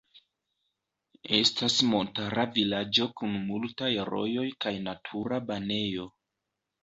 [1.39, 6.09] Estas montara vilaĝo kun multaj rojoj kaj natura banejo.